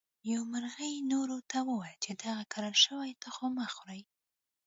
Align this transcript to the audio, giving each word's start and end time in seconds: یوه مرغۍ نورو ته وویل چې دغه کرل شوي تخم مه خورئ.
یوه 0.31 0.45
مرغۍ 0.51 0.93
نورو 1.11 1.37
ته 1.51 1.57
وویل 1.69 1.97
چې 2.05 2.11
دغه 2.23 2.43
کرل 2.53 2.75
شوي 2.83 3.11
تخم 3.23 3.51
مه 3.59 3.67
خورئ. 3.75 4.01